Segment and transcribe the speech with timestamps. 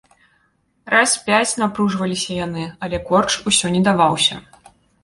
[0.93, 4.35] Раз пяць напружваліся яны, але корч усё не даваўся.